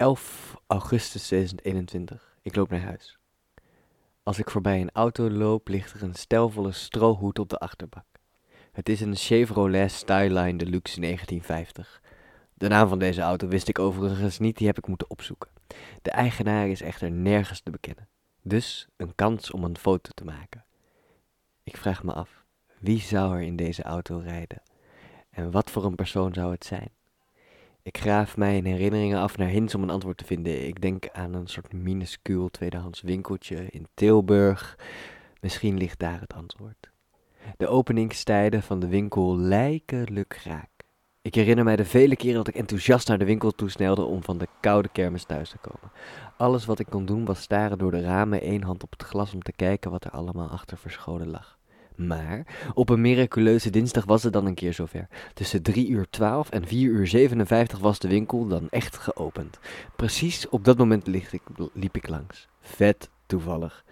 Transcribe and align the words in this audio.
11 0.00 0.56
augustus 0.66 1.26
2021. 1.26 2.36
Ik 2.42 2.56
loop 2.56 2.70
naar 2.70 2.80
huis. 2.80 3.18
Als 4.22 4.38
ik 4.38 4.50
voorbij 4.50 4.80
een 4.80 4.90
auto 4.92 5.30
loop, 5.30 5.68
ligt 5.68 5.92
er 5.92 6.02
een 6.02 6.14
stelvolle 6.14 6.72
strohoed 6.72 7.38
op 7.38 7.48
de 7.48 7.58
achterbak. 7.58 8.04
Het 8.72 8.88
is 8.88 9.00
een 9.00 9.16
Chevrolet 9.16 9.90
Styline 9.90 10.56
Deluxe 10.56 11.00
1950. 11.00 12.02
De 12.54 12.68
naam 12.68 12.88
van 12.88 12.98
deze 12.98 13.20
auto 13.20 13.48
wist 13.48 13.68
ik 13.68 13.78
overigens 13.78 14.38
niet, 14.38 14.56
die 14.56 14.66
heb 14.66 14.78
ik 14.78 14.86
moeten 14.86 15.10
opzoeken. 15.10 15.50
De 16.02 16.10
eigenaar 16.10 16.68
is 16.68 16.80
echter 16.80 17.10
nergens 17.10 17.60
te 17.60 17.70
bekennen. 17.70 18.08
Dus 18.42 18.88
een 18.96 19.14
kans 19.14 19.50
om 19.50 19.64
een 19.64 19.78
foto 19.78 20.10
te 20.14 20.24
maken. 20.24 20.64
Ik 21.62 21.76
vraag 21.76 22.02
me 22.02 22.12
af, 22.12 22.44
wie 22.78 23.00
zou 23.00 23.34
er 23.34 23.42
in 23.42 23.56
deze 23.56 23.82
auto 23.82 24.18
rijden? 24.18 24.62
En 25.30 25.50
wat 25.50 25.70
voor 25.70 25.84
een 25.84 25.94
persoon 25.94 26.32
zou 26.34 26.50
het 26.50 26.64
zijn? 26.64 26.90
Ik 27.82 27.98
graaf 27.98 28.36
mijn 28.36 28.64
herinneringen 28.64 29.18
af 29.18 29.36
naar 29.36 29.48
hints 29.48 29.74
om 29.74 29.82
een 29.82 29.90
antwoord 29.90 30.16
te 30.16 30.24
vinden. 30.24 30.66
Ik 30.66 30.80
denk 30.80 31.08
aan 31.12 31.34
een 31.34 31.46
soort 31.46 31.72
minuscuul 31.72 32.48
tweedehands 32.48 33.00
winkeltje 33.00 33.66
in 33.70 33.86
Tilburg. 33.94 34.78
Misschien 35.40 35.76
ligt 35.78 35.98
daar 35.98 36.20
het 36.20 36.34
antwoord. 36.34 36.90
De 37.56 37.68
openingstijden 37.68 38.62
van 38.62 38.80
de 38.80 38.88
winkel 38.88 39.36
lijken 39.36 40.12
lukraak. 40.12 40.68
Ik 41.22 41.34
herinner 41.34 41.64
mij 41.64 41.76
de 41.76 41.84
vele 41.84 42.16
keren 42.16 42.36
dat 42.36 42.48
ik 42.48 42.54
enthousiast 42.54 43.08
naar 43.08 43.18
de 43.18 43.24
winkel 43.24 43.50
toesnelde 43.50 44.04
om 44.04 44.22
van 44.22 44.38
de 44.38 44.48
koude 44.60 44.88
kermis 44.88 45.24
thuis 45.24 45.50
te 45.50 45.58
komen. 45.58 45.92
Alles 46.36 46.64
wat 46.64 46.78
ik 46.78 46.86
kon 46.86 47.06
doen 47.06 47.24
was 47.24 47.40
staren 47.42 47.78
door 47.78 47.90
de 47.90 48.00
ramen, 48.00 48.40
één 48.40 48.62
hand 48.62 48.82
op 48.82 48.90
het 48.90 49.02
glas 49.02 49.34
om 49.34 49.42
te 49.42 49.52
kijken 49.52 49.90
wat 49.90 50.04
er 50.04 50.10
allemaal 50.10 50.48
achter 50.48 50.78
verscholen 50.78 51.30
lag. 51.30 51.59
Maar 52.06 52.46
op 52.74 52.88
een 52.88 53.00
miraculeuze 53.00 53.70
dinsdag 53.70 54.04
was 54.04 54.22
het 54.22 54.32
dan 54.32 54.46
een 54.46 54.54
keer 54.54 54.72
zover. 54.72 55.08
Tussen 55.34 55.62
3 55.62 55.88
uur 55.88 56.06
12 56.10 56.50
en 56.50 56.66
4 56.66 56.88
uur 56.90 57.06
57 57.06 57.78
was 57.78 57.98
de 57.98 58.08
winkel 58.08 58.46
dan 58.46 58.68
echt 58.70 58.96
geopend. 58.96 59.58
Precies 59.96 60.48
op 60.48 60.64
dat 60.64 60.78
moment 60.78 61.06
liep 61.72 61.96
ik 61.96 62.08
langs. 62.08 62.48
Vet 62.60 63.10
toevallig. 63.26 63.84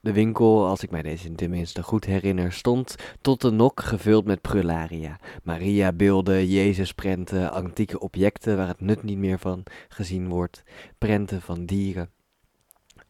De 0.00 0.12
winkel, 0.12 0.66
als 0.66 0.82
ik 0.82 0.90
mij 0.90 1.02
deze 1.02 1.32
tenminste 1.32 1.82
goed 1.82 2.04
herinner, 2.04 2.52
stond 2.52 2.96
tot 3.20 3.40
de 3.40 3.50
nok 3.50 3.80
gevuld 3.80 4.24
met 4.24 4.40
prularia. 4.40 5.18
Maria-beelden, 5.42 6.46
Jezus-prenten, 6.46 7.52
antieke 7.52 7.98
objecten 7.98 8.56
waar 8.56 8.68
het 8.68 8.80
nut 8.80 9.02
niet 9.02 9.18
meer 9.18 9.38
van 9.38 9.62
gezien 9.88 10.28
wordt, 10.28 10.62
prenten 10.98 11.40
van 11.40 11.66
dieren. 11.66 12.10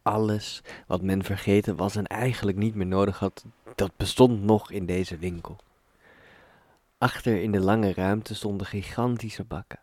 Alles 0.02 0.62
wat 0.86 1.02
men 1.02 1.24
vergeten 1.24 1.76
was 1.76 1.96
en 1.96 2.06
eigenlijk 2.06 2.56
niet 2.56 2.74
meer 2.74 2.86
nodig 2.86 3.18
had, 3.18 3.44
dat 3.74 3.96
bestond 3.96 4.42
nog 4.42 4.70
in 4.70 4.86
deze 4.86 5.16
winkel. 5.16 5.56
Achter 6.98 7.42
in 7.42 7.52
de 7.52 7.60
lange 7.60 7.92
ruimte 7.92 8.34
stonden 8.34 8.66
gigantische 8.66 9.44
bakken, 9.44 9.78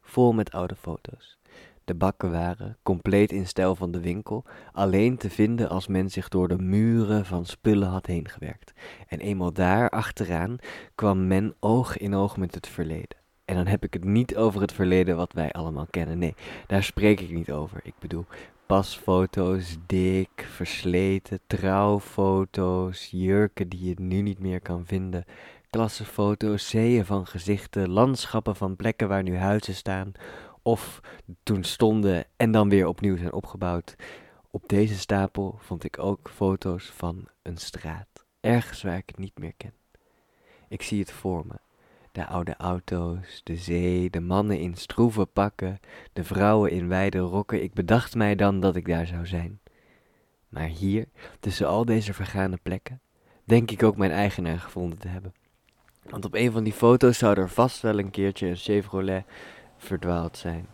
vol 0.00 0.32
met 0.32 0.52
oude 0.52 0.76
foto's. 0.76 1.38
De 1.84 1.94
bakken 1.94 2.30
waren, 2.30 2.76
compleet 2.82 3.32
in 3.32 3.46
stijl 3.46 3.74
van 3.74 3.90
de 3.90 4.00
winkel, 4.00 4.44
alleen 4.72 5.16
te 5.16 5.30
vinden 5.30 5.68
als 5.68 5.86
men 5.86 6.10
zich 6.10 6.28
door 6.28 6.48
de 6.48 6.58
muren 6.58 7.26
van 7.26 7.46
spullen 7.46 7.88
had 7.88 8.06
heen 8.06 8.28
gewerkt. 8.28 8.72
En 9.08 9.18
eenmaal 9.18 9.52
daar 9.52 9.90
achteraan 9.90 10.56
kwam 10.94 11.26
men 11.26 11.54
oog 11.60 11.96
in 11.96 12.14
oog 12.14 12.36
met 12.36 12.54
het 12.54 12.66
verleden. 12.66 13.18
En 13.44 13.56
dan 13.56 13.66
heb 13.66 13.84
ik 13.84 13.92
het 13.92 14.04
niet 14.04 14.36
over 14.36 14.60
het 14.60 14.72
verleden 14.72 15.16
wat 15.16 15.32
wij 15.32 15.52
allemaal 15.52 15.86
kennen. 15.90 16.18
Nee, 16.18 16.34
daar 16.66 16.82
spreek 16.82 17.20
ik 17.20 17.30
niet 17.30 17.50
over. 17.50 17.80
Ik 17.82 17.94
bedoel 17.98 18.24
pasfoto's, 18.70 19.76
dik, 19.86 20.46
versleten, 20.50 21.40
trouwfoto's, 21.46 23.08
jurken 23.10 23.68
die 23.68 23.88
je 23.88 23.94
nu 23.98 24.20
niet 24.20 24.38
meer 24.38 24.60
kan 24.60 24.86
vinden, 24.86 25.24
klassenfoto's, 25.70 26.68
zeeën 26.68 27.04
van 27.04 27.26
gezichten, 27.26 27.88
landschappen 27.88 28.56
van 28.56 28.76
plekken 28.76 29.08
waar 29.08 29.22
nu 29.22 29.36
huizen 29.36 29.74
staan, 29.74 30.12
of 30.62 31.00
toen 31.42 31.64
stonden 31.64 32.24
en 32.36 32.50
dan 32.50 32.68
weer 32.68 32.86
opnieuw 32.86 33.16
zijn 33.16 33.32
opgebouwd. 33.32 33.94
Op 34.50 34.68
deze 34.68 34.98
stapel 34.98 35.58
vond 35.58 35.84
ik 35.84 35.98
ook 35.98 36.30
foto's 36.34 36.84
van 36.84 37.28
een 37.42 37.58
straat, 37.58 38.24
ergens 38.40 38.82
waar 38.82 38.96
ik 38.96 39.08
het 39.08 39.18
niet 39.18 39.38
meer 39.38 39.54
ken. 39.56 39.74
Ik 40.68 40.82
zie 40.82 41.00
het 41.00 41.12
voor 41.12 41.46
me 41.46 41.69
de 42.12 42.26
oude 42.26 42.56
auto's, 42.56 43.40
de 43.44 43.56
zee, 43.56 44.10
de 44.10 44.20
mannen 44.20 44.58
in 44.58 44.74
stroeve 44.74 45.26
pakken, 45.26 45.80
de 46.12 46.24
vrouwen 46.24 46.70
in 46.70 46.88
wijde 46.88 47.18
rokken. 47.18 47.62
Ik 47.62 47.72
bedacht 47.72 48.14
mij 48.14 48.34
dan 48.34 48.60
dat 48.60 48.76
ik 48.76 48.86
daar 48.86 49.06
zou 49.06 49.26
zijn. 49.26 49.60
Maar 50.48 50.68
hier, 50.68 51.06
tussen 51.40 51.68
al 51.68 51.84
deze 51.84 52.14
vergane 52.14 52.58
plekken, 52.62 53.00
denk 53.44 53.70
ik 53.70 53.82
ook 53.82 53.96
mijn 53.96 54.10
eigenaar 54.10 54.58
gevonden 54.58 54.98
te 54.98 55.08
hebben. 55.08 55.32
Want 56.02 56.24
op 56.24 56.34
een 56.34 56.52
van 56.52 56.64
die 56.64 56.72
foto's 56.72 57.18
zou 57.18 57.40
er 57.40 57.48
vast 57.48 57.80
wel 57.80 57.98
een 57.98 58.10
keertje 58.10 58.46
een 58.46 58.56
Chevrolet 58.56 59.24
verdwaald 59.76 60.36
zijn. 60.36 60.66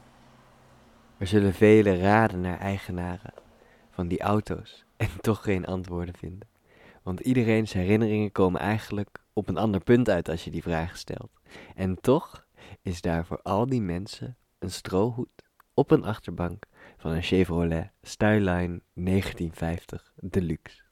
Er 1.19 1.27
zullen 1.27 1.55
vele 1.55 1.99
raden 1.99 2.41
naar 2.41 2.59
eigenaren 2.59 3.33
van 3.91 4.09
die 4.09 4.21
auto's 4.21 4.85
en 4.97 5.09
toch 5.21 5.43
geen 5.43 5.67
antwoorden 5.67 6.15
vinden. 6.15 6.49
Want 7.03 7.21
iedereen's 7.21 7.73
herinneringen 7.73 8.33
komen 8.33 8.61
eigenlijk 8.61 9.25
op 9.37 9.49
een 9.49 9.57
ander 9.57 9.81
punt 9.81 10.09
uit 10.09 10.29
als 10.29 10.45
je 10.45 10.51
die 10.51 10.63
vraag 10.63 10.97
stelt. 10.97 11.31
En 11.75 12.01
toch 12.01 12.47
is 12.83 13.01
daar 13.01 13.27
voor 13.27 13.43
al 13.43 13.67
die 13.67 13.81
mensen 13.81 14.37
een 14.59 14.71
strohoed 14.71 15.29
op 15.75 15.91
een 15.91 16.05
achterbank 16.05 16.65
van 16.97 17.11
een 17.11 17.23
Chevrolet 17.23 17.91
Styline 18.03 18.81
1950 18.95 20.13
Deluxe. 20.17 20.86